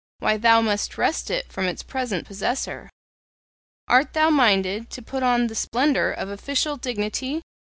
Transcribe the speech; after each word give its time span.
Why, 0.17 0.35
thou 0.37 0.61
must 0.61 0.97
wrest 0.97 1.29
it 1.29 1.53
from 1.53 1.65
its 1.67 1.83
present 1.83 2.25
possessor! 2.25 2.89
Art 3.87 4.13
thou 4.13 4.31
minded 4.31 4.89
to 4.89 5.01
put 5.03 5.21
on 5.21 5.45
the 5.45 5.53
splendour 5.53 6.09
of 6.09 6.27
official 6.27 6.75
dignity? 6.75 7.43